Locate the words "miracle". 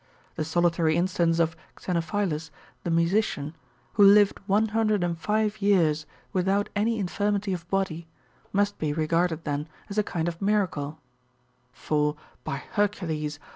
10.41-10.97